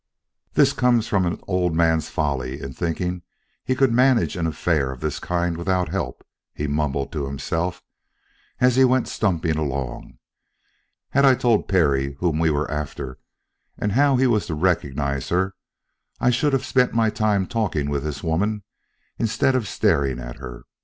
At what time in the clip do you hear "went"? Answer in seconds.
8.83-9.07